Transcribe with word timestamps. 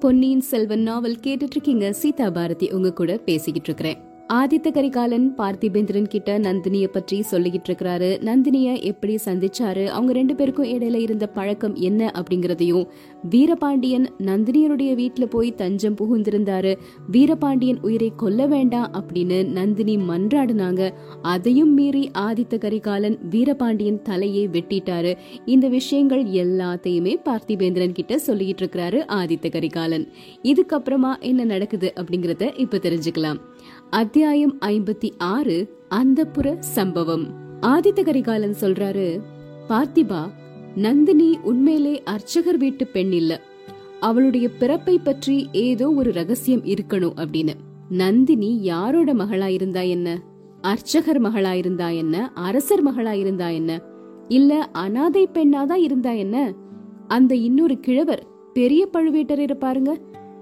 பொன்னியின் 0.00 0.40
செல்வன் 0.40 0.80
நாவல் 0.80 1.18
கேட்டுட்டு 1.22 1.50
இருக்கீங்க. 1.50 1.92
சீதா 1.92 2.30
பாரதி 2.30 2.70
உங்க 2.70 2.92
கூட 2.92 3.16
பேசிக்கிட்டு 3.16 3.68
இருக்கிறேன். 3.68 4.09
ஆதித்த 4.32 4.70
கரிகாலன் 4.70 5.34
பார்த்திபேந்திரன் 5.38 6.08
கிட்ட 6.08 6.38
நந்தினிய 6.38 6.86
பற்றி 6.86 7.24
சொல்லிக்கிட்டு 7.30 7.68
இருக்கிறாரு. 7.68 8.10
நந்தினிய 8.18 8.82
எப்படி 8.82 9.18
சந்திச்சாரு? 9.24 9.86
அவங்க 9.86 10.12
ரெண்டு 10.12 10.34
பேருக்கும் 10.34 10.66
இடையில 10.66 10.94
இருந்த 10.94 11.26
பழக்கம் 11.26 11.74
என்ன 11.74 12.12
அப்படிங்கறதையும் 12.14 12.86
வீரபாண்டியன் 13.30 14.06
நந்தினியருடைய 14.18 14.92
வீட்டுல 15.02 15.24
போய் 15.24 15.54
தஞ்சம் 15.54 15.94
புகுந்திருந்தாரு. 15.94 16.76
வீரபாண்டியன் 17.10 17.78
உயிரை 17.82 18.12
கொல்ல 18.16 18.46
வேண்டாம் 18.46 18.92
அப்படின்னு 18.92 19.46
நந்தினி 19.46 19.96
மன்றாடினாங்க. 19.96 20.90
அதையும் 21.22 21.74
மீறி 21.74 22.10
ஆதித்த 22.18 22.58
கரிகாலன் 22.58 23.18
வீரபாண்டியன் 23.30 24.02
தலையை 24.02 24.48
வெட்டிட்டாரு. 24.48 25.16
இந்த 25.44 25.68
விஷயங்கள் 25.68 26.24
எல்லாத்தையுமே 26.24 27.16
பார்த்திபேந்திரன் 27.24 27.92
கிட்ட 27.92 28.20
சொல்லிக்கிட்டு 28.26 28.62
இருக்கிறாரு 28.62 29.04
ஆதித்த 29.06 29.50
கரிகாலன். 29.50 30.08
இதுக்கப்புறமா 30.42 31.20
என்ன 31.20 31.44
நடக்குது 31.44 31.92
அப்படிங்கறத 31.96 32.58
இப்ப 32.58 32.76
தெரிஞ்சுக்கலாம். 32.76 33.40
அத்தியாயம் 33.90 34.58
ஐம்பத்தி 34.60 35.10
ஆறு 35.18 35.76
அந்தப்புற 35.90 36.58
சம்பவம். 36.58 37.26
ஆதித்த 37.60 38.04
கரிகாலன் 38.04 38.54
சொல்றாரு 38.60 39.20
பார்த்திபா 39.68 40.30
நந்தினி 40.74 41.38
உண்மையிலே 41.42 42.02
அர்ச்சகர் 42.02 42.56
வீட்டு 42.56 42.86
பெண் 42.86 43.12
இல்ல. 43.12 43.40
அவளுடைய 44.00 44.48
பிறப்பை 44.48 44.98
பற்றி 44.98 45.48
ஏதோ 45.52 45.90
ஒரு 45.90 46.12
ரகசியம் 46.12 46.64
இருக்கணும் 46.64 47.12
அப்படின்னு. 47.16 47.52
நந்தினி 47.88 48.62
யாரோட 48.62 49.14
மகளா 49.14 49.46
இருந்தா 49.46 49.80
என்ன? 49.80 50.22
அர்ச்சகர் 50.60 51.22
மகளா 51.22 51.52
இருந்தா 51.52 51.88
என்ன? 51.88 52.30
அரசர் 52.34 52.84
மகளா 52.84 53.12
இருந்தா 53.12 53.48
என்ன? 53.48 53.80
இல்ல 54.28 54.60
அனாதை 54.72 55.28
பெண்ணாதான் 55.34 55.82
இருந்தா 55.82 56.10
என்ன? 56.10 56.54
அந்த 57.08 57.34
இன்னொரு 57.34 57.80
கிழவர் 57.80 58.26
பெரிய 58.52 58.88
பழுவேட்டரையர் 58.92 59.58
பாருங்க 59.58 59.98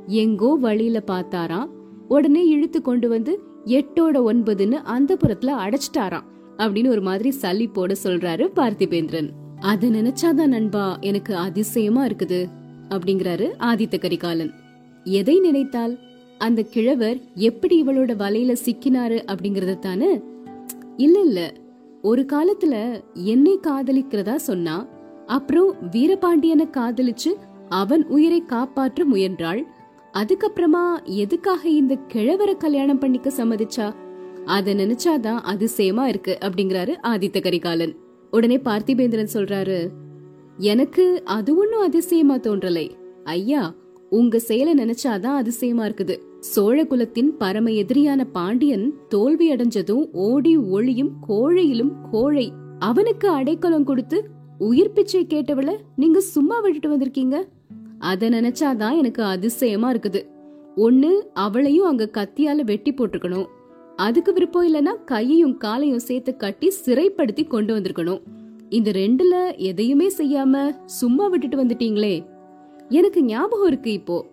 எங்கோ 0.06 0.56
வழியில 0.60 1.02
பார்த்தாராம். 1.06 1.76
உடனே 2.08 2.46
இழுத்து 2.46 2.82
கொண்டு 2.82 3.08
வந்து 3.08 3.40
எட்டோட 3.64 4.16
ஒன்பதுன்னு 4.16 4.72
அந்த 4.72 5.14
புறத்துல 5.14 5.52
அடைச்சிட்டாராம் 5.64 6.24
அப்படின்னு 6.56 6.88
ஒரு 6.88 7.00
மாதிரி 7.00 7.32
சல்லி 7.40 7.72
போட 7.72 7.94
சொல்றாரு 8.04 8.50
பார்த்திபேந்திரன். 8.56 9.28
அத 9.60 9.88
நினைச்சாதான் 9.88 10.46
நண்பா 10.46 10.98
எனக்கு 11.00 11.36
அதிசயமா 11.36 12.06
இருக்குது 12.06 12.48
அப்படிங்கிறாரு 12.88 13.48
ஆதித்த 13.58 13.98
கரிகாலன். 13.98 14.52
எதை 15.04 15.40
நினைத்தால்? 15.40 15.98
அந்த 16.38 16.62
கிழவர் 16.62 17.18
எப்படி 17.34 17.82
இவளோட 17.82 18.12
வலையில 18.18 18.56
சிக்கினாரு 18.64 19.22
அப்படிங்கறத 19.24 19.78
தானே? 19.78 20.20
இல்ல 20.96 21.20
இல்ல. 21.20 21.52
ஒரு 22.02 22.26
காலத்துல 22.32 23.00
என்னை 23.14 23.58
காதலிக்கிறதா 23.62 24.34
சொன்னா 24.34 24.86
அப்புறம் 25.26 25.74
வீரபாண்டியனை 25.90 26.68
காதலிச்சு 26.70 27.34
அவன் 27.68 28.06
உயிரை 28.06 28.44
காப்பாற்ற 28.44 29.04
முயன்றாள் 29.04 29.66
அதுக்கப்புறமா 30.18 30.84
எதுக்காக 31.04 31.68
இந்த 31.68 31.94
கிழவரை 32.12 32.56
கல்யாணம் 32.56 32.98
பண்ணிக்க 32.98 33.30
சம்மதிச்சா? 33.36 33.86
அத 34.44 34.74
நினைச்சாதான் 34.74 35.40
அதிசயமா 35.52 36.06
இருக்கு 36.06 36.38
அப்படிங்கிறாரு 36.40 36.92
ஆதித்த 37.02 37.42
கரிகாலன். 37.42 37.94
உடனே 38.30 38.56
பார்த்திபேந்திரன் 38.56 39.34
சொல்றாரு 39.34 39.88
எனக்கு 40.56 41.04
அது 41.24 41.56
ஒண்ணும் 41.56 41.80
அதிசயமா 41.80 42.36
தோன்றலை. 42.36 42.86
ஐயா 43.24 43.74
உங்க 44.10 44.38
செயலை 44.38 44.72
நினைச்சாதான் 44.84 45.36
அதிசயமா 45.42 45.84
இருக்குது. 45.86 46.16
சோழ 46.40 46.86
குலத்தின் 46.86 47.36
பரம 47.36 47.70
எதிரியான 47.70 48.20
பாண்டியன் 48.32 48.94
தோல்வி 49.08 49.52
அடைஞ்சதும் 49.54 50.04
ஓடி 50.12 50.56
ஒளியும் 50.56 51.12
கோழையிலும் 51.28 51.92
கோழை. 52.10 52.52
அவனுக்கு 52.78 53.28
அடைக்கலம் 53.28 53.84
கொடுத்து 53.84 54.18
உயிர் 54.58 54.92
பிச்சை 54.92 55.26
கேட்டவள 55.26 55.70
நீங்க 55.96 56.20
சும்மா 56.20 56.60
விட்டுட்டு 56.60 56.90
வந்திருக்கீங்க? 56.96 57.36
அத 57.98 58.30
நினைச்சாதான் 58.30 58.96
எனக்கு 58.96 59.22
அதிசயமா 59.22 59.92
இருக்குது. 59.92 60.22
ஒண்ணு 60.76 61.10
அவளையும் 61.34 61.86
அங்க 61.86 62.10
கத்தியால 62.12 62.64
வெட்டி 62.64 62.92
போட்டிருக்கணும். 62.92 63.46
அதுக்கு 63.96 64.32
விருப்பம் 64.32 64.74
இல்லைன்னா 64.74 65.04
கையையும் 65.04 65.56
காலையும் 65.56 65.98
சேர்த்து 65.98 66.36
கட்டி 66.36 66.72
சிறைப்படுத்தி 66.84 67.46
கொண்டு 67.46 67.76
வந்திருக்கணும். 67.76 68.20
இந்த 68.68 68.90
ரெண்டுல 68.90 69.56
எதையுமே 69.56 70.08
செய்யாம 70.08 70.76
சும்மா 70.84 71.26
விட்டுட்டு 71.26 71.64
வந்துட்டீங்களே. 71.64 72.26
எனக்கு 72.88 73.24
ஞாபகம் 73.24 73.66
இருக்கு 73.66 73.92
இப்போ. 73.92 74.26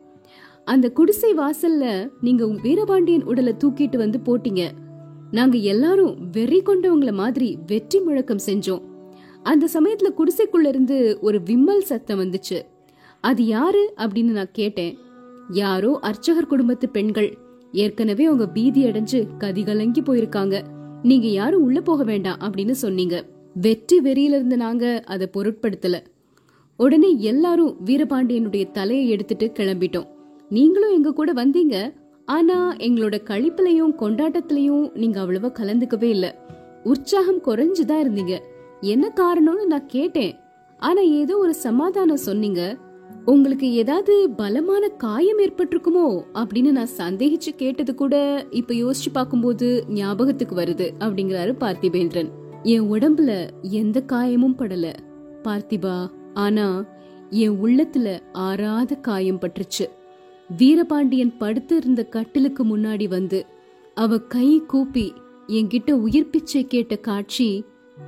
அந்த 0.66 0.92
குடிசை 0.92 1.34
வாசல்ல 1.34 2.09
நீங்க 2.22 2.48
வீரபாண்டியன் 2.48 3.24
உடலை 3.24 3.54
தூக்கிட்டு 3.64 3.98
வந்து 3.98 4.20
போட்டீங்க. 4.25 4.68
நாங்க 5.31 5.58
எல்லாரும் 5.58 6.18
வெறி 6.31 6.62
கொண்டவங்கள 6.62 7.14
மாதிரி 7.14 7.58
வெற்றி 7.68 8.00
முழக்கம் 8.00 8.46
செஞ்சோம். 8.46 8.81
அந்த 9.44 9.68
சமயத்துல 9.74 10.09
குடிசைக்குள்ள 10.18 10.68
இருந்து 10.68 11.18
ஒரு 11.22 11.42
விம்மல் 11.44 11.81
சத்தம் 11.81 12.20
வந்துச்சு. 12.20 12.62
அது 13.25 13.46
யாரு 13.46 13.94
அப்படின்னு 13.97 14.31
நான் 14.31 14.50
கேட்டேன். 14.52 14.97
யாரோ 15.50 16.00
அர்ச்சகர் 16.02 16.47
குடும்பத்து 16.47 16.90
பெண்கள். 16.90 17.38
ஏற்கனவே 17.72 18.25
அவங்க 18.25 18.47
பீதி 18.47 18.86
அடைஞ்சு 18.86 19.28
கதிகலங்கி 19.40 19.97
போயிருக்காங்க. 20.00 20.62
நீங்க 21.03 21.28
யாரும் 21.28 21.62
உள்ள 21.62 21.81
போக 21.81 22.03
வேண்டாம் 22.03 22.38
அப்படின்னு 22.40 22.72
சொன்னீங்க. 22.72 23.25
வெற்றி 23.53 24.00
வெறியில 24.00 24.28
இருந்து 24.28 24.58
நாங்க 24.58 25.03
அதை 25.06 25.30
பொருட்படுத்தல. 25.34 26.00
உடனே 26.78 27.19
எல்லாரும் 27.19 27.78
வீரபாண்டியனுடைய 27.86 28.72
தலையை 28.72 29.09
எடுத்துட்டு 29.09 29.52
கிளம்பிட்டோம். 29.53 30.07
நீங்களும் 30.50 30.94
எங்க 30.94 31.13
கூட 31.13 31.34
வந்தீங்க. 31.34 31.94
ஆனா 32.25 32.75
எங்களோட 32.75 33.18
கழிப்புலையும் 33.24 33.94
கொண்டாட்டத்திலையும் 34.00 34.96
நீங்க 34.96 35.24
அவ்வளவா 35.24 35.52
கலந்துக்கவே 35.59 36.03
இல்ல. 36.03 36.46
உற்சாகம் 36.84 37.44
குறைஞ்சுதான் 37.46 38.02
இருந்தீங்க. 38.03 38.40
என்ன 38.81 39.13
காரணம்னு 39.16 39.66
நான் 39.66 39.86
கேட்டேன். 39.86 40.36
ஆனா 40.78 41.02
ஏதோ 41.02 41.38
ஒரு 41.38 41.53
சமாதானம் 41.53 42.18
சொன்னீங்க. 42.18 42.78
உங்களுக்கு 43.25 43.68
ஏதாவது 43.72 44.30
பலமான 44.30 44.88
காயம் 44.88 45.40
ஏற்பட்டிருக்குமோ 45.40 46.03
அப்படின்னு 46.34 46.72
நான் 46.72 46.97
சந்தேகிச்சு 46.97 47.52
கேட்டது 47.56 47.96
கூட 47.96 48.46
இப்ப 48.52 48.74
யோசிச்சு 48.74 49.12
பார்க்கும்போது 49.13 49.86
ஞாபகத்துக்கு 49.90 50.56
வருது 50.56 50.88
அப்படிங்கிறாரு 51.00 51.53
பார்த்திபேந்திரன். 51.59 52.30
என் 52.63 52.91
உடம்புல 52.91 53.50
எந்த 53.62 54.03
காயமும் 54.08 54.58
படல. 54.58 54.94
பார்த்திபா 55.44 55.96
ஆனா 56.34 56.86
என் 57.30 57.58
உள்ளத்துல 57.63 58.19
ஆறாத 58.31 58.96
காயம் 58.96 59.40
பட்டுருச்சு. 59.40 59.86
வீரபாண்டியன் 60.57 61.38
படுத்து 61.38 61.75
இருந்த 61.75 62.03
கட்டிலுக்கு 62.03 62.63
முன்னாடி 62.66 63.07
வந்து 63.07 63.46
அவ 63.94 64.18
கை 64.18 64.62
கூப்பி 64.68 65.13
என்கிட்ட 65.47 65.92
உயிர் 65.92 66.30
பிச்சை 66.30 66.68
கேட்ட 66.68 66.96
காட்சி 66.96 67.50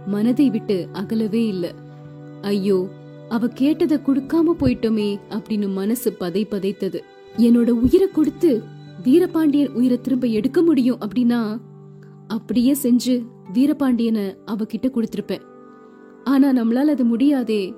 மனதை 0.08 0.50
விட்டு 0.50 0.88
அகலவே 0.94 1.48
இல்ல. 1.48 1.74
ஐயோ 2.42 2.80
அவ 3.30 3.48
கேட்டத 3.48 3.96
கொடுக்காம 4.08 4.54
போயிட்டோமே 4.60 5.20
அப்படின்னு 5.30 5.74
மனசு 5.74 6.14
பதை 6.14 6.48
பதைத்தது. 6.52 7.00
என்னோட 7.38 7.70
உயிரை 7.70 8.08
கொடுத்து 8.08 8.62
வீரபாண்டியன் 9.04 9.74
உயிரை 9.74 10.02
திரும்ப 10.02 10.28
எடுக்க 10.28 10.62
முடியும் 10.62 10.98
அப்படின்னா 11.00 11.60
அப்படியே 12.28 12.76
செஞ்சு 12.84 13.16
வீரபாண்டியனை 13.54 14.26
அவகிட்ட 14.46 14.88
கொடுத்திருப்பேன். 14.88 15.44
ஆனா 16.24 16.52
நம்மளால 16.52 16.94
அது 16.96 17.06
முடியாதே. 17.06 17.74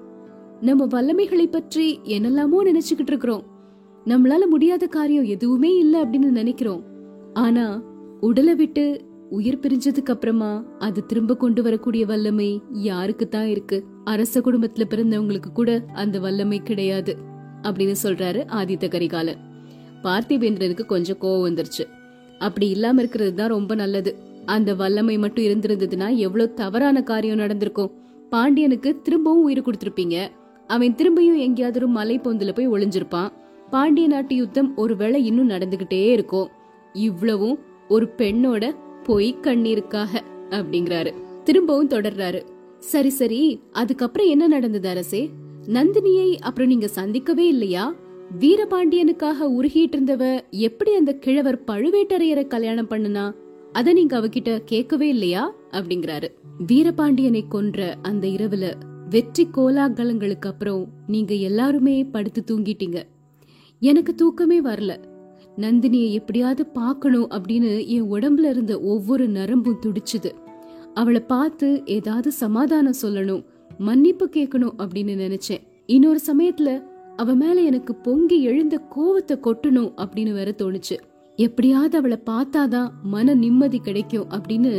நம்ம 0.60 0.86
வல்லமைகளை 0.86 1.46
பற்றி 1.46 2.00
என்னெல்லாமோ 2.04 2.60
நினைச்சுக்கிட்டு 2.66 3.12
இருக்கிறோம். 3.14 3.44
நம்மளால 4.06 4.48
முடியாத 4.50 4.88
காரியம் 4.88 5.24
எதுவுமே 5.24 5.78
இல்ல 5.78 6.06
அப்படின்னு 6.06 6.30
நினைக்கிறோம். 6.40 6.84
ஆனா 7.34 7.84
உடலை 8.20 8.56
விட்டு 8.56 9.02
உயிர் 9.30 9.60
பிரிஞ்சதுக்கு 9.60 10.06
அப்புறமா 10.06 10.64
அது 10.80 11.06
திரும்ப 11.06 11.38
கொண்டு 11.38 11.64
வரக்கூடிய 11.64 12.06
வல்லமை 12.06 12.62
யாருக்கு 12.72 13.30
தான் 13.30 13.48
இருக்கு. 13.48 13.86
அரச 14.10 14.40
குடும்பத்துல 14.40 14.84
பிறந்தவங்களுக்கு 14.90 15.52
கூட 15.54 15.84
அந்த 15.94 16.20
வல்லமை 16.20 16.60
கிடையாது 16.60 17.16
அப்படின்னு 17.62 17.96
சொல்றாரு 18.04 18.40
ஆதித்த 18.60 18.88
கரிகாலன். 18.88 19.40
பார்த்திபேந்திரனுக்கு 20.04 20.86
கொஞ்சம் 20.86 21.18
கோவம் 21.22 21.46
வந்துருச்சு. 21.48 21.84
அப்படி 22.40 22.70
இல்லாம 22.70 23.00
இருக்கிறது 23.00 23.34
தான் 23.34 23.50
ரொம்ப 23.50 23.76
நல்லது. 23.76 24.12
அந்த 24.46 24.76
வல்லமை 24.76 25.18
மட்டும் 25.18 25.46
இருந்திருந்ததுன்னா 25.46 26.16
எவ்வளவு 26.16 26.54
தவறான 26.54 27.04
காரியம் 27.04 27.38
நடந்திருக்கும். 27.38 27.92
பாண்டியனுக்கு 28.30 29.02
திரும்பவும் 29.02 29.44
உயிர் 29.44 29.62
கொடுத்திருப்பீங்க. 29.62 30.28
அவன் 30.68 30.96
திரும்பியும் 30.96 31.38
எங்கேயாவது 31.38 31.80
ஒரு 31.80 31.88
மலை 31.88 32.20
பொந்துல 32.20 32.52
போய் 32.52 32.70
ஒளிஞ்சிருப்பான். 32.70 33.32
பாண்டிய 33.70 34.08
நாட்டு 34.08 34.36
யுத்தம் 34.36 34.76
ஒருவேளை 34.76 35.26
இன்னும் 35.26 35.50
நடந்துகிட்டே 35.50 36.12
இருக்கும். 36.12 36.50
இவ்வளவும் 36.94 37.60
ஒரு 37.90 38.14
பெண்ணோட 38.18 38.76
பொய் 39.04 39.36
கண்ணீருக்காக 39.42 40.22
அப்படிங்கிறாரு. 40.50 41.14
திரும்பவும் 41.44 41.90
தொடர்றாரு. 41.90 42.42
சரி 42.80 43.10
சரி. 43.10 43.62
அதுக்கப்புறம் 43.72 44.28
என்ன 44.28 44.48
நடந்தது 44.48 44.90
அரசே? 44.90 45.30
நந்தினியை 45.66 46.36
அப்புறம் 46.36 46.68
நீங்க 46.68 46.88
சந்திக்கவே 46.88 47.48
இல்லையா? 47.48 47.96
வீரபாண்டியனுக்காக 48.40 49.38
உருகிட்டு 49.42 49.96
இருந்தவ 49.96 50.40
எப்படி 50.50 50.96
அந்த 50.96 51.14
கிழவர் 51.14 51.64
பழுவேட்டரையரை 51.68 52.48
கல்யாணம் 52.48 52.90
பண்ணுனா? 52.90 53.36
அத 53.72 53.94
நீங்க 53.94 54.20
அவகிட்ட 54.20 54.62
கேட்கவே 54.66 55.08
இல்லையா? 55.08 55.56
அப்படிங்கிறாரு. 55.72 56.28
வீரபாண்டியனை 56.68 57.48
கொன்ற 57.48 57.98
அந்த 58.02 58.28
இரவுல 58.28 58.74
வெற்றி 59.10 59.48
கோலாகலங்களுக்கு 59.54 60.48
அப்புறம் 60.48 60.88
நீங்க 61.08 61.34
எல்லாருமே 61.34 62.04
படுத்து 62.04 62.44
தூங்கிட்டீங்க. 62.52 63.02
எனக்கு 63.80 64.16
தூக்கமே 64.16 64.62
வரல. 64.62 64.98
நந்தினியை 65.58 66.12
எப்படியாவது 66.12 66.66
பார்க்கணும் 66.66 67.30
அப்படின்னு 67.30 67.88
என் 67.88 68.12
உடம்புல 68.12 68.50
இருந்த 68.50 68.80
ஒவ்வொரு 68.80 69.28
நரம்பும் 69.28 69.80
துடிச்சுது. 69.82 70.32
அவளை 71.00 71.20
பார்த்து 71.22 71.68
ஏதாவது 71.86 72.30
சமாதானம் 72.32 73.02
சொல்லணும் 73.02 73.44
மன்னிப்பு 73.78 74.26
கேட்கணும் 74.36 74.76
அப்படின்னு 74.78 75.14
நினைச்சேன். 75.24 75.62
இன்னொரு 75.86 76.20
சமயத்துல 76.28 76.70
அவ 77.16 77.34
மேல 77.34 77.62
எனக்கு 77.62 77.94
பொங்கி 77.96 78.38
எழுந்த 78.42 78.76
கோவத்தை 78.96 79.36
கொட்டணும் 79.36 79.92
அப்படின்னு 79.98 80.34
வேற 80.34 80.50
தோணுச்சு. 80.58 80.96
எப்படியாவது 81.36 81.98
அவளை 81.98 82.18
பார்த்தாதான் 82.26 82.90
மன 83.04 83.34
நிம்மதி 83.34 83.80
கிடைக்கும் 83.80 84.30
அப்படின்னு 84.30 84.74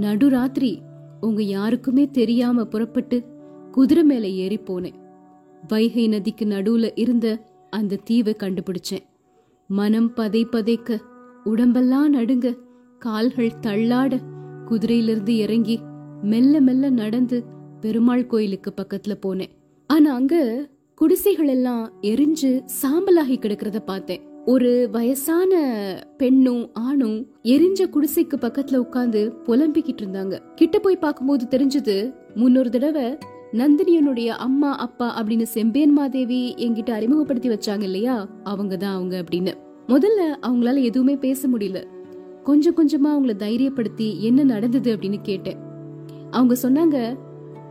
நடுராத்திரி 0.00 0.72
உங்க 1.20 1.42
யாருக்குமே 1.42 2.04
தெரியாம 2.10 2.64
புறப்பட்டு 2.64 3.18
குதிரை 3.70 4.04
மேல 4.04 4.28
ஏறி 4.42 4.58
போனேன். 4.58 4.98
வைகை 5.68 6.06
நதிக்கு 6.08 6.44
நடுவுல 6.44 6.90
இருந்த 6.94 7.26
அந்த 7.70 8.00
தீவை 8.04 8.34
கண்டுபிடிச்சேன். 8.38 9.04
மனம் 9.70 10.10
பதை 10.14 10.42
பதைக்க 10.52 10.98
உடம்பெல்லாம் 11.44 12.10
நடுங்க 12.10 12.54
கால்கள் 12.98 13.58
தள்ளாட 13.62 14.12
குதிரையிலிருந்து 14.70 15.28
இறங்கி 15.28 15.80
மெல்ல 16.22 16.60
மெல்ல 16.60 16.90
நடந்து 16.90 17.44
பெருமாள் 17.80 18.26
கோயிலுக்கு 18.26 18.72
பக்கத்துல 18.76 19.14
போனேன். 19.26 19.50
ஆனா 19.86 20.14
அங்க 20.14 20.68
குடிசைகள் 20.94 21.48
எல்லாம் 21.48 21.92
எரிஞ்சு 22.02 22.64
சாம்பலாகி 22.82 23.38
கிடக்கிறத 23.40 23.78
பார்த்தேன். 23.78 24.20
ஒரு 24.46 24.88
வயசான 24.92 25.52
பெண்ணும் 26.16 26.70
ஆணும் 26.72 27.26
எரிஞ்ச 27.42 27.86
குடிசைக்கு 27.86 28.36
பக்கத்துல 28.40 28.76
உட்கார்ந்து 28.76 29.32
புலம்பிக்கிட்டு 29.44 30.02
இருந்தாங்க. 30.02 30.38
கிட்ட 30.54 30.78
போய் 30.78 30.96
பார்க்கும்போது 30.96 31.46
தெரிஞ்சது 31.50 32.14
முன்னொரு 32.34 32.70
தடவை 32.70 33.18
நந்தினியனுடைய 33.52 34.26
அம்மா 34.26 34.76
அப்பா 34.76 35.22
அப்படின்னு 35.22 35.46
செம்பேன் 35.54 35.90
மாதேவி 35.90 36.54
என்கிட்ட 36.58 36.90
அறிமுகப்படுத்தி 36.90 37.48
வச்சாங்க 37.48 37.82
இல்லையா? 37.82 38.28
அவங்க 38.44 38.76
தான் 38.76 38.94
அவங்க 38.94 39.22
அப்படின்னு. 39.22 39.52
முதல்ல 39.88 40.36
அவங்களால 40.42 40.82
எதுவுமே 40.82 41.16
பேச 41.16 41.48
முடியல. 41.48 41.84
கொஞ்சம் 42.48 42.76
கொஞ்சமா 42.76 43.06
அவங்கள 43.06 43.30
தைரியப்படுத்தி 43.30 44.18
என்ன 44.18 44.42
நடந்தது 44.42 44.96
அப்படின்னு 44.96 45.20
கேட்டேன். 45.22 45.56
அவங்க 46.30 46.56
சொன்னாங்க 46.62 47.18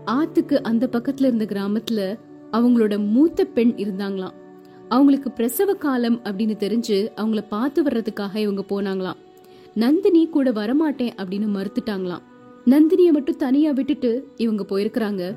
ஆத்துக்கு 0.05 0.55
அந்த 0.55 0.89
பக்கத்துல 0.91 1.25
இருந்த 1.25 1.45
கிராமத்துல 1.45 2.19
அவங்களோட 2.51 3.07
மூத்த 3.09 3.45
பெண் 3.45 3.73
இருந்தாங்களாம். 3.77 4.33
அவங்களுக்கு 4.89 5.31
பிரசவ 5.31 5.73
காலம் 5.73 6.21
அப்படின்னு 6.23 6.55
தெரிஞ்சு 6.59 7.09
அவங்கள 7.15 7.41
பார்த்து 7.49 7.83
வர்றதுக்காக 7.83 8.35
இவங்க 8.35 8.63
போனாங்களாம். 8.69 9.15
நந்தினி 9.73 10.27
கூட 10.27 10.51
வரமாட்டேன் 10.51 11.11
அப்படின்னு 11.17 11.47
மறுத்துட்டாங்களாம். 11.47 12.23
நந்தினிய 12.65 13.11
மட்டும் 13.11 13.37
தனியா 13.37 13.71
விட்டுட்டு 13.71 14.27
இவங்க 14.35 14.65
போயிருக்கிறாங்க. 14.69 15.35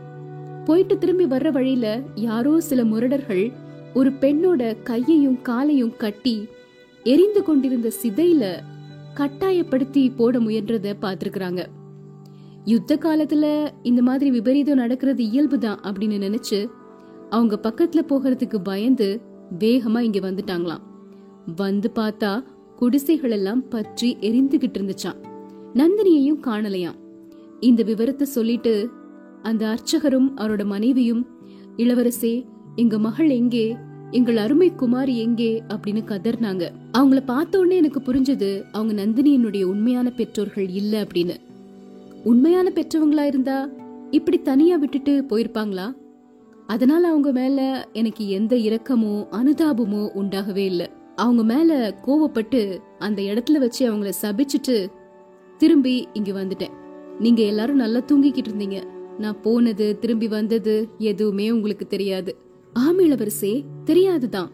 போயிட்டு 0.65 0.99
திரும்பி 0.99 1.25
வர்ற 1.25 1.53
வழியில 1.53 2.01
யாரோ 2.15 2.61
சில 2.61 2.85
முரடர்கள் 2.85 3.53
ஒரு 3.95 4.11
பெண்ணோட 4.11 4.83
கையையும் 4.83 5.43
காலையும் 5.43 5.97
கட்டி 5.97 6.47
எரிந்து 7.05 7.43
கொண்டிருந்த 7.43 7.91
சிதையில 8.03 8.57
கட்டாயப்படுத்தி 9.15 10.11
போட 10.11 10.39
முயன்றத 10.39 10.93
பார்த்துருக்குறாங்க. 11.01 11.67
யுத்த 12.65 12.97
காலத்துல 12.97 13.71
இந்த 13.83 14.03
மாதிரி 14.03 14.31
விபரீதம் 14.31 14.79
நடக்கிறது 14.79 15.25
இயல்புதான் 15.25 15.79
அப்படின்னு 15.83 16.25
நினைச்சு 16.27 16.67
அவங்க 17.31 17.61
பக்கத்துல 17.63 18.01
போகிறதுக்கு 18.09 18.57
பயந்து 18.63 19.21
வேகமா 19.59 19.99
இங்க 19.99 20.31
வந்துட்டாங்களாம். 20.31 20.81
வந்து 21.57 21.91
பார்த்தா 21.95 22.45
குடிசைகள் 22.77 23.31
எல்லாம் 23.31 23.69
பற்றி 23.69 24.17
எரிந்துகிட்டு 24.21 24.79
இருந்துச்சாம். 24.79 25.17
நந்தினியையும் 25.75 26.41
காணலையாம். 26.45 26.99
இந்த 27.61 27.83
விவரத்தை 27.83 28.27
சொல்லிட்டு 28.27 28.91
அந்த 29.43 29.67
அர்ச்சகரும் 29.67 30.31
அவரோட 30.37 30.65
மனைவியும் 30.65 31.27
இளவரசே 31.77 32.45
எங்க 32.75 32.99
மகள் 32.99 33.29
எங்கே? 33.29 33.77
எங்கள் 34.11 34.37
அருமை 34.37 34.75
குமார் 34.75 35.09
எங்கே? 35.09 35.63
அப்படின்னு 35.69 36.03
கதர்னாங்க. 36.05 36.71
அவங்கள 36.99 37.25
பார்த்த 37.25 37.59
உடனே 37.59 37.77
எனக்கு 37.77 38.01
புரிஞ்சது 38.01 38.63
அவங்க 38.73 39.07
நந்தினியினுடைய 39.07 39.63
உண்மையான 39.63 40.11
பெற்றோர்கள் 40.11 40.69
இல்ல 40.69 41.03
அப்படின்னு. 41.03 41.37
உண்மையான 42.25 42.73
பெற்றவங்களா 42.75 43.27
இருந்தா 43.27 43.69
இப்படி 44.11 44.43
தனியா 44.43 44.77
விட்டுட்டு 44.77 45.25
போயிருப்பாங்களா? 45.31 45.97
அதனால 46.67 47.09
அவங்க 47.09 47.33
மேல 47.33 47.89
எனக்கு 47.93 48.29
எந்த 48.29 48.57
இரக்கமோ 48.57 49.27
அனுதாபமோ 49.31 50.09
உண்டாகவே 50.15 50.65
இல்ல. 50.65 50.91
அவங்க 51.17 51.43
மேல 51.43 51.99
கோவப்பட்டு 52.07 52.79
அந்த 52.99 53.23
இடத்துல 53.23 53.53
வச்சு 53.53 53.93
அவங்கள 53.93 54.13
சபிச்சுட்டு 54.23 54.87
திரும்பி 55.59 56.09
இங்க 56.13 56.45
வந்துட்டேன். 56.45 56.73
நீங்க 57.19 57.43
எல்லாரும் 57.43 57.77
நல்லா 57.77 57.99
தூங்கிக்கிட்டு 57.99 58.51
இருந்தீங்க. 58.55 58.83
நான் 59.19 59.41
போனது 59.41 59.99
திரும்பி 59.99 60.29
வந்தது 60.29 60.89
எதுவுமே 60.99 61.51
உங்களுக்கு 61.51 61.87
தெரியாது. 61.87 62.37
ஆமிளவரசே 62.77 63.07
இளவரசே 63.07 63.85
தெரியாதுதான். 63.85 64.51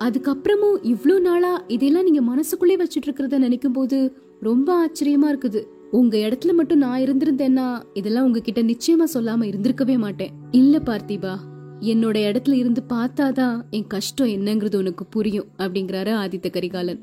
அதுக்கப்புறமும் 0.00 0.78
இவ்ளோ 0.82 1.20
நாளா 1.20 1.64
இதெல்லாம் 1.68 2.04
நீங்க 2.04 2.20
மனசுக்குள்ளே 2.20 2.76
வச்சிட்டு 2.76 3.06
இருக்கிறத 3.08 3.38
நினைக்கும் 3.38 3.72
போது 3.72 4.14
ரொம்ப 4.40 4.86
ஆச்சரியமா 4.86 5.28
இருக்குது. 5.28 5.66
உங்க 5.90 6.16
இடத்துல 6.18 6.52
மட்டும் 6.52 6.78
நான் 6.78 7.00
இருந்திருந்தேன்னா 7.00 7.82
இதெல்லாம் 7.94 8.24
உங்ககிட்ட 8.24 8.62
நிச்சயமா 8.62 9.06
சொல்லாம 9.14 9.44
இருந்திருக்கவே 9.44 9.98
மாட்டேன். 9.98 10.30
இல்ல 10.50 10.78
பார்த்திபா 10.78 11.34
என்னோட 11.80 12.16
இடத்துல 12.18 12.52
இருந்து 12.52 12.82
பார்த்தாதான் 12.88 13.64
என் 13.70 13.86
கஷ்டம் 13.86 14.26
என்னங்கிறது 14.26 14.74
உனக்கு 14.74 15.06
புரியும் 15.06 15.48
அப்படிங்கிறாரு 15.58 16.12
ஆதித்த 16.12 16.50
கரிகாலன். 16.50 17.00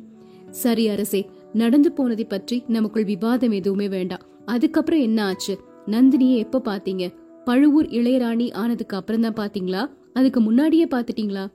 சரி 0.52 0.88
அரசே 0.88 1.30
நடந்து 1.54 1.92
போனதை 1.92 2.26
பற்றி 2.26 2.64
நமக்குள் 2.68 3.04
விவாதம் 3.04 3.52
எதுவுமே 3.52 3.88
வேண்டாம். 3.88 4.26
அதுக்கப்புறம் 4.46 5.00
என்ன 5.00 5.26
ஆச்சு? 5.26 5.58
நந்தினியை 5.88 6.38
எப்ப 6.38 6.62
பாத்தீங்க 6.66 7.14
பழுவூர் 7.46 7.86
இளையராணி 7.86 8.52
ஆனதுக்கு 8.54 8.98
அப்புறம் 8.98 9.22
தான் 9.22 9.34
பாத்தீங்களா 9.34 9.90
அதுக்கு 10.16 10.42
முன்னாடியே 10.42 10.86
பார்த்துட்டிங்களா? 10.86 11.52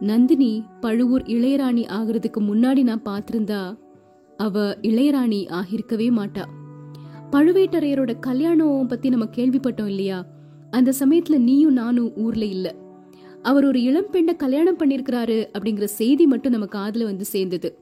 நந்தினி 0.00 0.64
பழுவூர் 0.80 1.22
இளையராணி 1.22 1.84
ஆகிறதுக்கு 1.88 2.40
முன்னாடி 2.40 2.82
நான் 2.82 3.02
பார்த்துருந்தா 3.04 3.78
அவ 4.36 4.76
இளையராணி 4.82 5.48
ஆகிருக்கவே 5.50 6.08
மாட்டா. 6.10 6.44
பழுவேட்டரையரோட 7.32 8.18
கல்யாணம் 8.20 8.86
பத்தி 8.86 9.08
நம்ம 9.08 9.24
கேள்விப்பட்டோம் 9.24 9.86
இல்லையா? 9.86 10.26
அந்த 10.70 10.92
சமயத்துல 10.98 11.38
நீயும் 11.38 11.72
நானும் 11.72 12.16
ஊர்ல 12.16 12.44
இல்ல. 12.44 12.74
அவர் 13.42 13.64
ஒரு 13.64 13.82
இளம் 13.82 14.10
பெண்ணை 14.10 14.36
கல்யாணம் 14.36 14.78
பண்ணிருக்கிறாரு 14.78 15.46
அப்படிங்கிற 15.58 15.84
செய்தி 15.84 16.26
மட்டும் 16.26 16.52
நம்ம 16.52 16.66
காதுல 16.66 17.04
வந்து 17.04 17.24
சேர்ந்தது. 17.24 17.78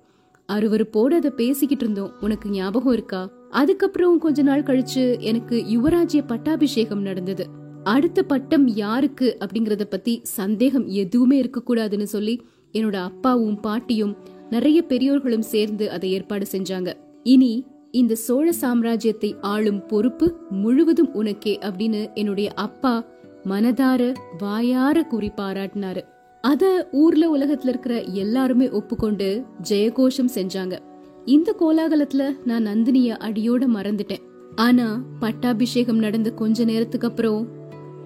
அருவருப்போட 0.53 1.15
அதை 1.15 1.31
பேசிக்கிட்டு 1.31 1.85
இருந்தோம். 1.85 2.13
உனக்கு 2.21 2.51
ஞாபகம் 2.51 2.93
இருக்கா? 2.93 3.31
அதுக்கப்புறம் 3.51 4.19
கொஞ்ச 4.19 4.43
நாள் 4.43 4.63
கழிச்சு 4.63 5.21
எனக்கு 5.21 5.65
யுவராஜ்ய 5.71 6.27
பட்டாபிஷேகம் 6.27 7.03
நடந்தது. 7.03 7.61
அடுத்த 7.85 8.23
பட்டம் 8.23 8.67
யாருக்கு 8.69 9.37
அப்படிங்கறத 9.41 9.85
பத்தி 9.85 10.21
சந்தேகம் 10.23 10.87
எதுவுமே 10.87 11.43
இருக்கக்கூடாதுன்னு 11.43 12.03
சொல்லி 12.03 12.43
என்னோட 12.73 12.95
அப்பாவும் 12.95 13.61
பாட்டியும் 13.61 14.17
நிறைய 14.51 14.83
பெரியோர்களும் 14.83 15.43
சேர்ந்து 15.43 15.91
அதை 15.91 16.11
ஏற்பாடு 16.11 16.47
செஞ்சாங்க. 16.53 16.93
இனி 17.23 17.67
இந்த 17.91 18.15
சோழ 18.15 18.53
சாம்ராஜ்யத்தை 18.61 19.41
ஆளும் 19.41 19.87
பொறுப்பு 19.87 20.37
முழுவதும் 20.51 21.15
உனக்கே 21.15 21.59
அப்படின்னு 21.63 22.15
என்னுடைய 22.15 22.53
அப்பா 22.55 23.05
மனதார 23.45 24.15
வாயார 24.39 25.03
கூறி 25.03 25.31
பாராட்டினாரு. 25.37 26.01
அத 26.41 26.89
ஊர்ல 26.93 27.39
உலகத்துல 27.39 27.69
இருக்கிற 27.69 28.03
எல்லாருமே 28.03 28.71
ஒப்புக்கொண்டு 28.71 29.45
ஜெயகோஷம் 29.69 30.35
செஞ்சாங்க. 30.35 30.79
இந்த 31.25 31.55
கோலாகலத்துல 31.61 32.37
நான் 32.45 32.67
நந்தினிய 32.67 33.17
அடியோட 33.19 33.67
மறந்துட்டேன். 33.75 34.31
ஆனா 34.55 35.03
பட்டாபிஷேகம் 35.21 35.99
நடந்த 35.99 36.31
கொஞ்ச 36.31 36.65
நேரத்துக்கு 36.65 37.09
அப்புறம் 37.09 37.61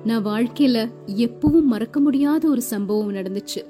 நான் 0.07 0.27
வாழ்க்கையில 0.27 0.91
எப்பவும் 1.07 1.63
மறக்க 1.63 2.01
முடியாத 2.01 2.49
ஒரு 2.49 2.63
சம்பவம் 2.63 3.15
நடந்துச்சு. 3.15 3.65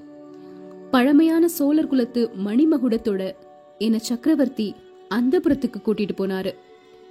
பழமையான 0.90 1.49
சோழர் 1.49 1.87
குலத்து 1.87 2.31
மணிமகுடத்தோட 2.45 3.35
என்ன 3.78 3.99
சக்கரவர்த்தி 3.99 4.75
அந்தப்புறத்துக்கு 5.14 5.76
கூட்டிட்டு 5.85 6.14
போனாரு. 6.16 6.55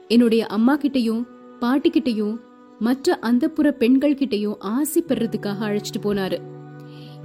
என்னுடைய 0.07 0.45
அம்மா 0.45 0.77
கிட்டயும் 0.77 1.25
பாட்டி 1.59 1.89
கிட்டயும் 1.89 2.39
மற்ற 2.79 3.19
அந்தப்புற 3.21 3.69
பெண்கள் 3.69 4.13
கிட்டையும் 4.13 4.55
ஆசை 4.59 5.03
பெறதுக்காக 5.07 5.57
அழைச்சிட்டு 5.61 6.03
போனாரு. 6.03 6.37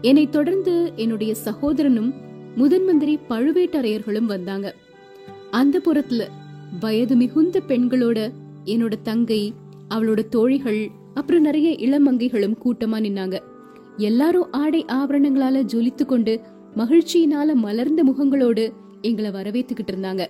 என்னை 0.01 0.29
தொடர்ந்து 0.29 0.93
என்னுடைய 0.97 1.35
சகோதரனும் 1.35 2.15
முதன் 2.57 2.85
மந்திரி 2.85 3.19
பழுவேட்டரையர்களும் 3.29 4.31
வந்தாங்க. 4.35 4.75
அந்த 5.51 5.81
புறத்துல 5.85 6.29
வயது 6.81 7.17
மிகுந்த 7.17 7.61
பெண்களோட 7.69 8.33
என்னோட 8.65 8.93
தங்கை 9.03 9.55
அவளோட 9.89 10.29
தோழிகள் 10.29 10.91
அப்புறம் 11.15 11.43
நிறைய 11.43 11.71
இளமங்கைகளும் 11.71 12.57
கூட்டமா 12.65 12.99
நின்னாங்க. 13.01 13.39
எல்லாரும் 13.97 14.53
ஆடை 14.53 14.85
ஆபரணங்களால 14.85 15.63
ஜொலித்து 15.73 16.05
கொண்டு 16.05 16.41
மகிழ்ச்சியினால 16.77 17.55
மலர்ந்த 17.55 18.05
முகங்களோடு 18.05 18.73
எங்களை 19.01 19.31
வரவேத்துக்கிட்டு 19.31 19.93
இருந்தாங்க. 19.93 20.27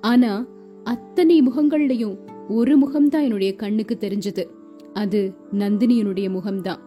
ஆனா 0.00 0.46
அத்தனை 0.84 1.42
முகங்கள்லயும் 1.42 2.16
ஒரு 2.48 2.78
முகம்தான் 2.78 3.22
என்னுடைய 3.22 3.56
கண்ணுக்கு 3.56 3.96
தெரிஞ்சது. 4.00 4.44
அது 4.92 5.34
நந்தினியனுடைய 5.58 6.30
முகம்தான். 6.30 6.78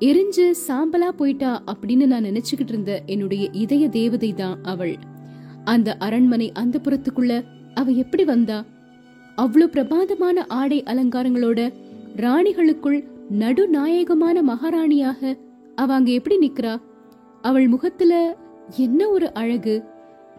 எரிஞ்சு 0.00 0.54
சாம்பலா 0.68 1.08
போயிட்டா 1.08 1.62
அப்படின்னு 1.66 2.06
நான் 2.06 2.24
நினைச்சுக்கிட்டு 2.24 2.68
இருந்த 2.68 3.02
என்னுடைய 3.06 3.48
இதய 3.52 3.88
தேவதை 3.88 4.32
தான் 4.32 4.62
அவள். 4.62 4.96
அந்த 5.64 5.96
அரண்மனை 5.96 6.52
அந்த 6.52 6.80
புறத்துக்குள்ள 6.82 7.44
அவ 7.74 7.90
எப்படி 7.90 8.24
வந்தா? 8.24 8.64
அவ்வளவு 9.36 9.70
பிரமாதமான 9.70 10.44
ஆடை 10.48 10.82
அலங்காரங்களோட 10.82 11.72
ராணிகளுக்குள் 12.18 13.04
நடுநாயகமான 13.30 14.42
மகாராணியாக 14.42 15.38
அவ 15.76 15.94
அங்க 15.94 16.10
எப்படி 16.10 16.36
நிக்கிறா? 16.38 16.80
அவள் 17.42 17.68
முகத்துல 17.68 18.36
என்ன 18.76 19.10
ஒரு 19.10 19.34
அழகு? 19.34 19.82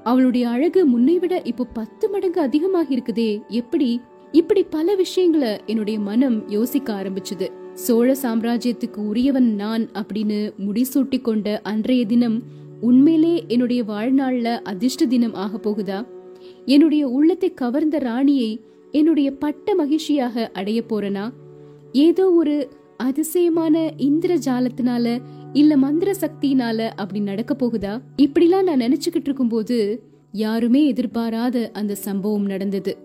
அவளுடைய 0.03 0.49
அழகு 0.49 0.85
முன்னை 0.85 1.19
விட 1.19 1.41
இப்போ 1.43 1.65
பத்து 1.73 2.09
மடங்கு 2.09 2.41
அதிகமாக 2.41 2.95
இருக்குதே. 2.95 3.41
எப்படி? 3.47 4.01
இப்படி 4.31 4.63
பல 4.63 4.95
விஷயங்களை 4.95 5.59
என்னுடைய 5.65 5.99
மனம் 5.99 6.49
யோசிக்க 6.49 6.93
ஆரம்பிச்சது. 6.93 7.47
சோழ 7.73 8.15
சாம்ராஜ்யத்துக்கு 8.21 8.97
உரியவன் 8.97 9.55
நான் 9.55 9.85
அப்படின்னு 9.85 10.53
முடிசூட்டி 10.65 11.21
கொண்ட 11.21 11.59
அன்றைய 11.63 12.05
தினம் 12.05 12.43
உண்மையிலே 12.81 13.43
என்னுடைய 13.47 13.83
வாழ்நாள்ல 13.83 14.61
அதிர்ஷ்ட 14.63 15.05
தினம் 15.05 15.33
ஆக 15.33 15.57
போகுதா? 15.57 16.05
என்னுடைய 16.65 17.07
உள்ளத்தை 17.07 17.53
கவர்ந்த 17.53 17.97
ராணியை 17.97 18.61
என்னுடைய 18.91 19.31
பட்ட 19.31 19.75
மகிழ்ச்சியாக 19.75 20.49
அடைய 20.53 20.83
போறனா? 20.89 21.29
ஏதோ 21.91 22.31
ஒரு 22.31 22.69
அதிசயமான 22.97 23.93
இந்திர 23.97 24.35
ஜாலத்தினால 24.35 25.21
இல்ல 25.53 25.77
மந்திர 25.77 26.15
சக்தியினால 26.19 26.89
அப்படி 26.89 27.19
நடக்க 27.19 27.55
போகுதா? 27.55 28.01
இப்படிலாம் 28.17 28.63
நான் 28.63 28.79
நினைச்சுக்கிட்டு 28.79 29.21
இருக்கும்போது 29.21 30.03
யாருமே 30.31 30.87
எதிர்பாராத 30.87 31.69
அந்த 31.73 31.95
சம்பவம் 31.95 32.45
நடந்தது. 32.45 32.97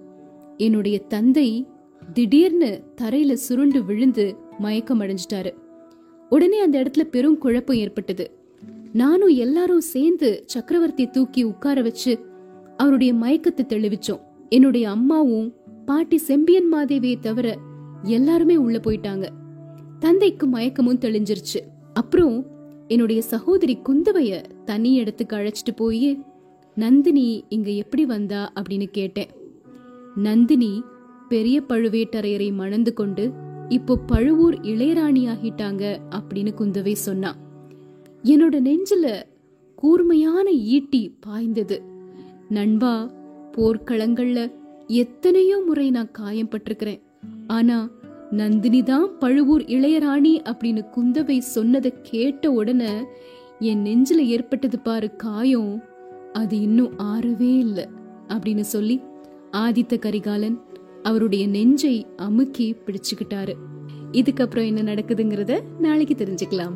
என்னுடைய 0.57 0.99
தந்தை 0.99 1.67
திடீர்னு 2.13 2.83
தரையில 3.01 3.33
சுருண்டு 3.33 3.85
விழுந்து 3.85 4.37
மயக்கம் 4.59 5.01
அடைஞ்சிட்டாரு. 5.01 5.53
உடனே 6.29 6.61
அந்த 6.61 6.83
இடத்துல 6.83 7.01
பெரும் 7.01 7.39
குழப்பம் 7.39 7.77
ஏற்பட்டது. 7.77 8.31
நானும் 8.93 9.29
எல்லாரும் 9.29 9.81
சேர்ந்து 9.81 10.45
சக்கரவர்த்தியை 10.55 11.11
தூக்கி 11.11 11.43
உட்கார 11.43 11.83
வச்சு 11.83 12.19
அவருடைய 12.77 13.15
மயக்கத்தை 13.15 13.67
தெளிவிச்சோம். 13.69 14.21
என்னுடைய 14.49 14.91
அம்மாவும் 14.91 15.55
பாட்டி 15.87 16.17
செம்பியன் 16.19 16.73
மாதேவியை 16.73 17.19
தவிர 17.21 17.59
எல்லாருமே 18.05 18.57
உள்ள 18.57 18.79
போயிட்டாங்க. 18.79 19.29
தந்தைக்கு 19.99 20.47
மயக்கமும் 20.47 20.99
தெளிஞ்சிருச்சு. 21.01 21.61
அப்புறம் 21.93 22.47
என்னுடைய 22.89 23.23
சகோதரி 23.23 23.79
குந்தவைய 23.85 24.45
தனி 24.65 24.93
இடத்துக்கு 24.93 25.37
அழைச்சிட்டு 25.37 25.77
போய் 25.77 26.25
நந்தினி 26.75 27.45
இங்க 27.49 27.71
எப்படி 27.71 28.05
வந்தா? 28.05 28.53
அப்படின்னு 28.55 28.85
கேட்டேன். 28.85 29.29
நந்தினி 30.17 30.83
பெரிய 31.29 31.63
பழுவேட்டரையரை 31.69 32.53
மணந்து 32.53 32.95
கொண்டு 32.95 33.33
இப்போ 33.69 33.97
பழுவூர் 33.97 34.61
இளையராணி 34.61 35.29
ஆகிட்டாங்க 35.29 35.99
அப்படின்னு 36.11 36.53
குந்தவை 36.59 36.93
சொன்னா. 36.93 37.37
என்னோட 38.25 38.61
நெஞ்சில 38.61 39.23
கூர்மையான 39.75 40.51
ஈட்டி 40.51 41.15
பாய்ந்தது. 41.21 41.83
நண்பா 42.49 43.11
போர்க்களங்கள்ல 43.53 44.53
எத்தனையோ 44.87 45.63
முறை 45.67 45.91
நான் 45.91 46.11
காயம் 46.11 46.49
பட்டிருக்கிறேன் 46.49 47.01
ஆனா 47.47 47.91
நந்தினி 48.31 48.83
தான் 48.83 49.19
பழுவூர் 49.19 49.63
இளையராணி 49.63 50.43
அப்படின்னு 50.45 50.85
குந்தவை 50.97 51.39
சொன்னதை 51.39 51.95
கேட்ட 52.03 52.51
உடனே 52.51 53.03
என் 53.59 53.85
நெஞ்சில 53.85 54.17
ஏற்பட்டது 54.17 54.79
பாரு 54.79 55.17
காயம். 55.17 55.83
அது 56.33 56.61
இன்னும் 56.61 56.99
ஆறவே 56.99 57.59
இல்லை 57.59 57.87
அப்படின்னு 58.29 58.61
சொல்லி 58.61 59.01
ஆதித்த 59.53 59.99
கரிகாலன் 59.99 60.61
அவருடைய 61.03 61.47
நெஞ்சை 61.47 62.07
அமுக்கி 62.17 62.77
பிடிச்சுக்கிட்டாரு. 62.87 63.55
இதுக்கப்புறம் 64.13 64.67
என்ன 64.67 64.95
நடக்குதுங்கிறத 64.95 65.61
நாளைக்கு 65.79 66.25
தெரிஞ்சுக்கலாம். 66.25 66.73